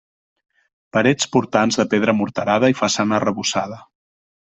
Parets 0.95 1.27
portants 1.35 1.77
de 1.81 1.85
pedra 1.91 2.15
morterada 2.21 2.71
i 2.75 2.79
façana 2.79 3.17
arrebossada. 3.19 3.79